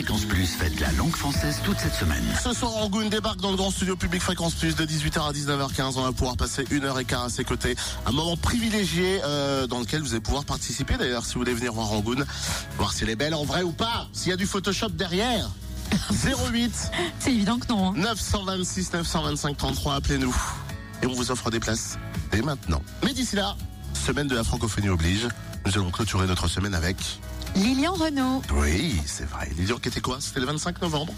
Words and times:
Fréquence 0.00 0.24
Plus 0.24 0.46
fête 0.46 0.80
la 0.80 0.90
langue 0.92 1.14
française 1.14 1.60
toute 1.62 1.78
cette 1.78 1.92
semaine. 1.92 2.24
Ce 2.42 2.54
soir, 2.54 2.72
Rangoon 2.72 3.10
débarque 3.10 3.38
dans 3.42 3.50
le 3.50 3.58
grand 3.58 3.70
studio 3.70 3.96
public 3.96 4.22
Fréquence 4.22 4.54
Plus 4.54 4.74
de 4.74 4.86
18h 4.86 5.28
à 5.28 5.32
19h15. 5.32 5.92
On 5.96 6.02
va 6.04 6.12
pouvoir 6.12 6.38
passer 6.38 6.64
une 6.70 6.84
heure 6.84 6.98
et 6.98 7.04
quart 7.04 7.24
à 7.24 7.28
ses 7.28 7.44
côtés. 7.44 7.76
Un 8.06 8.12
moment 8.12 8.34
privilégié 8.38 9.20
euh, 9.22 9.66
dans 9.66 9.78
lequel 9.78 10.00
vous 10.00 10.12
allez 10.12 10.22
pouvoir 10.22 10.46
participer. 10.46 10.96
D'ailleurs, 10.96 11.26
si 11.26 11.34
vous 11.34 11.40
voulez 11.40 11.52
venir 11.52 11.74
voir 11.74 11.88
Rangoon, 11.88 12.24
voir 12.78 12.94
si 12.94 13.04
elle 13.04 13.10
est 13.10 13.14
belle 13.16 13.34
en 13.34 13.44
vrai 13.44 13.62
ou 13.62 13.72
pas, 13.72 14.08
s'il 14.14 14.30
y 14.30 14.32
a 14.32 14.38
du 14.38 14.46
Photoshop 14.46 14.88
derrière. 14.88 15.50
08 16.24 16.72
C'est 17.18 17.32
évident 17.34 17.58
que 17.58 17.68
non. 17.68 17.90
hein. 17.90 17.94
926 17.98 18.94
925 18.94 19.54
33, 19.58 19.96
appelez-nous. 19.96 20.34
Et 21.02 21.06
on 21.08 21.12
vous 21.12 21.30
offre 21.30 21.50
des 21.50 21.60
places 21.60 21.98
dès 22.32 22.40
maintenant. 22.40 22.80
Mais 23.04 23.12
d'ici 23.12 23.36
là, 23.36 23.54
semaine 23.92 24.28
de 24.28 24.34
la 24.34 24.44
francophonie 24.44 24.88
oblige. 24.88 25.28
Nous 25.66 25.72
allons 25.74 25.90
clôturer 25.90 26.26
notre 26.26 26.48
semaine 26.48 26.74
avec... 26.74 26.96
Lilian 27.56 27.92
Renault. 27.94 28.42
Oui, 28.54 29.00
c'est 29.06 29.28
vrai. 29.28 29.50
Lilian 29.56 29.78
qui 29.78 29.88
était 29.88 30.00
quoi? 30.00 30.18
C'était 30.20 30.40
le 30.40 30.46
25 30.46 30.80
novembre? 30.82 31.12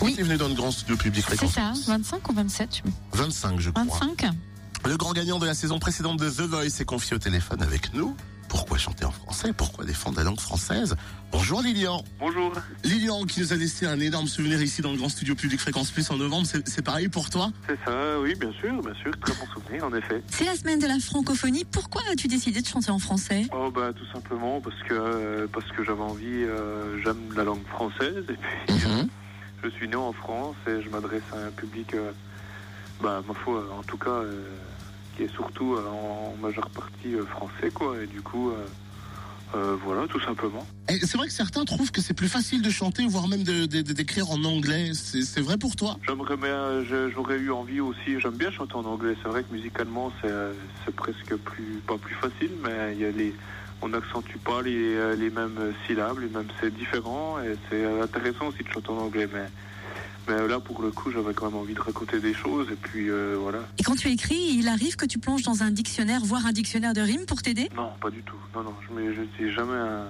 Oui. 0.00 0.12
Il 0.14 0.20
est 0.20 0.24
venu 0.24 0.36
dans 0.36 0.48
le 0.48 0.54
grand 0.54 0.70
studio 0.70 0.96
public 0.96 1.24
C'est 1.28 1.46
ça, 1.46 1.70
Plus. 1.72 1.86
25 1.86 2.28
ou 2.28 2.34
27 2.34 2.82
je- 2.84 3.18
25, 3.18 3.60
je 3.60 3.70
crois. 3.70 3.84
25 3.84 4.30
Le 4.86 4.96
grand 4.96 5.12
gagnant 5.12 5.38
de 5.38 5.46
la 5.46 5.54
saison 5.54 5.78
précédente 5.78 6.18
de 6.18 6.28
The 6.28 6.40
Voice 6.42 6.80
est 6.80 6.84
confié 6.84 7.16
au 7.16 7.18
téléphone 7.18 7.62
avec 7.62 7.94
nous. 7.94 8.16
Pourquoi 8.54 8.78
chanter 8.78 9.04
en 9.04 9.10
français? 9.10 9.52
Pourquoi 9.52 9.84
défendre 9.84 10.16
la 10.18 10.22
langue 10.22 10.38
française? 10.38 10.94
Bonjour 11.32 11.60
Lilian. 11.60 12.04
Bonjour. 12.20 12.52
Lilian 12.84 13.24
qui 13.24 13.40
nous 13.40 13.52
a 13.52 13.56
laissé 13.56 13.84
un 13.84 13.98
énorme 13.98 14.28
souvenir 14.28 14.62
ici 14.62 14.80
dans 14.80 14.92
le 14.92 14.96
grand 14.96 15.08
studio 15.08 15.34
public 15.34 15.58
Fréquence 15.60 15.90
Plus 15.90 16.08
en 16.12 16.16
novembre. 16.16 16.46
C'est 16.64 16.82
pareil 16.84 17.08
pour 17.08 17.30
toi? 17.30 17.50
C'est 17.66 17.76
ça, 17.84 18.20
oui, 18.20 18.36
bien 18.36 18.52
sûr, 18.52 18.80
bien 18.80 18.94
sûr. 18.94 19.10
Très 19.18 19.34
bon 19.34 19.46
souvenir, 19.52 19.84
en 19.84 19.92
effet. 19.92 20.22
C'est 20.28 20.44
la 20.44 20.54
semaine 20.54 20.78
de 20.78 20.86
la 20.86 21.00
francophonie. 21.00 21.64
Pourquoi 21.64 22.02
as-tu 22.12 22.28
décidé 22.28 22.62
de 22.62 22.66
chanter 22.68 22.92
en 22.92 23.00
français? 23.00 23.48
Oh, 23.52 23.72
bah, 23.72 23.92
tout 23.92 24.06
simplement 24.12 24.60
parce 24.60 24.80
que, 24.84 24.94
euh, 24.94 25.46
parce 25.52 25.66
que 25.72 25.82
j'avais 25.82 26.02
envie, 26.02 26.24
euh, 26.44 27.02
j'aime 27.02 27.34
la 27.36 27.42
langue 27.42 27.66
française, 27.66 28.24
et 28.28 28.34
puis 28.68 28.74
Mhm. 28.88 29.08
je 29.64 29.68
suis 29.70 29.88
né 29.88 29.96
en 29.96 30.12
France 30.12 30.54
et 30.68 30.80
je 30.80 30.88
m'adresse 30.90 31.22
à 31.32 31.38
un 31.48 31.50
public, 31.50 31.92
euh, 31.94 32.12
bah, 33.02 33.20
ma 33.26 33.34
foi, 33.34 33.64
en 33.76 33.82
tout 33.82 33.98
cas, 33.98 34.10
euh, 34.10 34.44
qui 35.16 35.22
est 35.24 35.32
surtout 35.34 35.74
euh, 35.74 35.86
en 35.86 36.34
majeure 36.40 36.68
partie 36.70 37.14
euh, 37.14 37.24
français, 37.24 37.70
quoi, 37.72 37.94
et 38.02 38.06
du 38.06 38.20
coup, 38.20 38.50
euh, 38.50 39.76
voilà, 39.84 40.08
tout 40.08 40.20
simplement. 40.20 40.66
C'est 40.88 41.16
vrai 41.16 41.28
que 41.28 41.32
certains 41.32 41.64
trouvent 41.64 41.92
que 41.92 42.00
c'est 42.00 42.14
plus 42.14 42.28
facile 42.28 42.60
de 42.60 42.70
chanter, 42.70 43.06
voire 43.06 43.28
même 43.28 43.44
d'écrire 43.44 44.30
en 44.30 44.42
anglais. 44.42 44.90
C'est 44.94 45.40
vrai 45.40 45.56
pour 45.58 45.76
toi? 45.76 45.96
J'aimerais 46.06 46.34
j'aurais 47.10 47.38
eu 47.38 47.52
envie 47.52 47.80
aussi, 47.80 48.18
j'aime 48.20 48.34
bien 48.34 48.50
chanter 48.50 48.74
en 48.74 48.84
anglais, 48.84 49.14
c'est 49.22 49.28
vrai 49.28 49.44
que 49.44 49.52
musicalement 49.52 50.12
c'est 50.22 50.94
presque 50.96 51.36
plus, 51.36 51.80
pas 51.86 51.98
plus 51.98 52.16
facile, 52.16 52.50
mais 52.64 52.94
il 52.94 53.00
y 53.00 53.04
a 53.04 53.12
les, 53.12 53.32
on 53.80 53.90
n'accentue 53.90 54.38
pas 54.44 54.60
les, 54.60 55.16
les 55.16 55.30
mêmes 55.30 55.72
syllabes, 55.86 56.18
les 56.18 56.28
mêmes, 56.28 56.48
c'est 56.60 56.74
différent 56.74 57.38
et 57.40 57.54
c'est 57.70 57.84
intéressant 58.00 58.48
aussi 58.48 58.64
de 58.64 58.68
chanter 58.68 58.90
en 58.90 58.98
anglais, 58.98 59.28
mais, 59.32 59.46
mais 60.28 60.48
là 60.48 60.60
pour 60.60 60.82
le 60.82 60.90
coup 60.90 61.10
j'avais 61.10 61.34
quand 61.34 61.46
même 61.46 61.56
envie 61.56 61.74
de 61.74 61.80
raconter 61.80 62.20
des 62.20 62.34
choses 62.34 62.68
et 62.70 62.76
puis 62.76 63.10
euh, 63.10 63.36
voilà. 63.38 63.60
Et 63.78 63.82
quand 63.82 63.96
tu 63.96 64.08
écris, 64.08 64.56
il 64.58 64.68
arrive 64.68 64.96
que 64.96 65.06
tu 65.06 65.18
plonges 65.18 65.42
dans 65.42 65.62
un 65.62 65.70
dictionnaire, 65.70 66.20
voire 66.24 66.46
un 66.46 66.52
dictionnaire 66.52 66.94
de 66.94 67.00
rimes 67.00 67.26
pour 67.26 67.42
t'aider? 67.42 67.68
Non, 67.76 67.90
pas 68.00 68.10
du 68.10 68.22
tout, 68.22 68.36
non, 68.54 68.62
non, 68.62 68.74
je 68.88 69.20
n'utilise 69.20 69.52
jamais 69.52 69.74
un, 69.74 70.06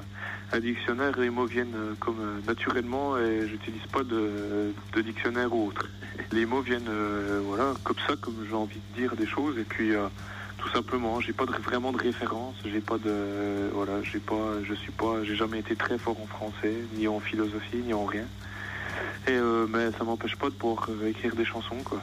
un 0.53 0.61
dictionnaire, 0.61 1.19
les 1.19 1.31
mots 1.31 1.47
viennent 1.47 1.75
euh, 1.75 1.95
comme 1.99 2.21
euh, 2.21 2.41
naturellement 2.47 3.19
et 3.19 3.49
j'utilise 3.49 3.85
pas 3.93 4.05
de, 4.05 4.73
de 4.95 5.01
dictionnaire 5.01 5.53
ou 5.53 5.69
autre. 5.69 5.89
Les 6.33 6.47
mots 6.47 6.61
viennent 6.61 6.89
euh, 6.89 7.41
voilà 7.45 7.75
comme 7.83 7.97
ça, 8.07 8.15
comme 8.21 8.37
j'ai 8.49 8.55
envie 8.55 8.81
de 8.91 9.01
dire 9.01 9.17
des 9.17 9.27
choses 9.27 9.59
et 9.59 9.65
puis 9.65 9.93
tout 10.59 10.69
simplement, 10.71 11.21
j'ai 11.21 11.33
pas 11.33 11.45
de, 11.45 11.53
vraiment 11.53 11.93
de 11.93 11.99
référence, 11.99 12.55
j'ai 12.65 12.81
pas 12.81 12.99
de 12.99 13.69
voilà, 13.73 14.03
j'ai 14.03 14.21
pas, 14.21 14.63
je 14.63 14.75
suis 14.75 14.93
pas, 14.93 15.25
j'ai 15.25 15.35
jamais 15.35 15.59
été 15.59 15.75
très 15.77 15.99
fort 15.99 16.17
en 16.23 16.27
français, 16.27 16.75
ni 16.97 17.09
en 17.09 17.21
philosophie, 17.21 17.79
ni 17.85 17.93
en 17.93 18.05
rien. 18.05 18.25
Et 19.27 19.33
euh, 19.33 19.67
mais 19.69 19.91
ça 19.97 20.05
m'empêche 20.05 20.37
pas 20.37 20.47
de 20.51 20.55
pouvoir 20.55 20.89
euh, 20.91 21.09
écrire 21.09 21.35
des 21.35 21.45
chansons 21.45 21.77
quoi. 21.85 22.01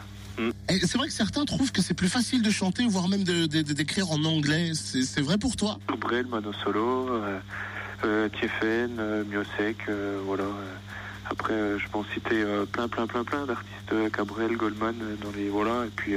C'est 0.69 0.95
vrai 0.97 1.07
que 1.07 1.13
certains 1.13 1.45
trouvent 1.45 1.71
que 1.71 1.81
c'est 1.83 1.93
plus 1.93 2.09
facile 2.09 2.41
de 2.41 2.49
chanter, 2.49 2.87
voire 2.87 3.07
même 3.07 3.23
de- 3.23 3.45
de- 3.45 3.61
de- 3.61 3.73
d'écrire 3.73 4.09
en 4.11 4.23
anglais. 4.23 4.71
C'est 4.73 5.21
vrai 5.21 5.37
pour 5.37 5.55
toi? 5.55 5.77
Brel, 5.99 6.25
Mano 6.27 6.51
Solo, 6.63 7.09
euh, 7.09 7.39
euh, 8.05 8.29
Tiefen, 8.29 8.97
euh, 8.97 9.23
Miosek, 9.25 9.77
voilà. 10.25 10.45
Après, 11.29 11.77
je 11.77 11.87
peux 11.89 11.99
en 11.99 12.05
citer 12.13 12.43
plein, 12.71 12.87
plein, 12.87 13.05
plein, 13.07 13.23
plein 13.23 13.45
d'artistes, 13.45 14.11
Cabrel, 14.13 14.57
Goldman, 14.57 14.95
dans 15.21 15.31
les 15.35 15.49
voilà. 15.49 15.85
Et 15.85 15.91
puis 15.95 16.15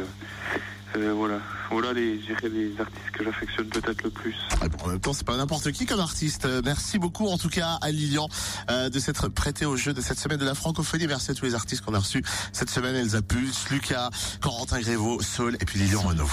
euh, 0.96 1.12
voilà, 1.12 1.40
voilà 1.70 1.92
les, 1.92 2.16
les 2.16 2.80
artistes 2.80 3.10
que 3.12 3.24
j'affectionne 3.24 3.68
peut-être 3.68 4.02
le 4.02 4.10
plus. 4.10 4.34
Ah 4.60 4.68
bon, 4.68 4.84
en 4.84 4.88
même 4.88 5.00
temps, 5.00 5.12
c'est 5.12 5.26
pas 5.26 5.36
n'importe 5.36 5.72
qui 5.72 5.86
comme 5.86 6.00
artiste. 6.00 6.44
Euh, 6.44 6.62
Merci 6.64 6.98
beaucoup, 6.98 7.26
en 7.28 7.38
tout 7.38 7.48
cas, 7.48 7.78
à 7.80 7.90
Lilian, 7.90 8.28
euh, 8.70 8.88
de 8.88 8.98
s'être 8.98 9.28
prêté 9.28 9.66
au 9.66 9.76
jeu 9.76 9.92
de 9.92 10.00
cette 10.00 10.18
semaine 10.18 10.38
de 10.38 10.44
la 10.44 10.54
francophonie. 10.54 11.06
Merci 11.06 11.30
à 11.32 11.34
tous 11.34 11.44
les 11.44 11.54
artistes 11.54 11.84
qu'on 11.84 11.94
a 11.94 11.98
reçus 11.98 12.22
cette 12.52 12.70
semaine. 12.70 12.94
Elsa 12.94 13.22
Pulse, 13.22 13.70
Lucas, 13.70 14.10
Corentin 14.40 14.80
Grévaux, 14.80 15.20
Saul 15.20 15.56
et 15.60 15.64
puis 15.64 15.78
Lilian 15.80 16.02
Renaud. 16.02 16.28